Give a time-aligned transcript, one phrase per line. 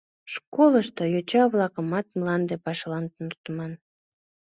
[0.33, 3.71] Школышто йоча-влакымат мланде пашалан туныктыман.